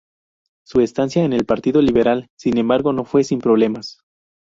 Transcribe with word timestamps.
Su 0.65 0.81
estancia 0.81 1.23
en 1.23 1.31
el 1.31 1.45
Partido 1.45 1.79
Liberal, 1.79 2.31
sin 2.35 2.57
embargo, 2.57 2.91
no 2.91 3.05
fue 3.05 3.23
sin 3.23 3.37
problemas. 3.37 3.99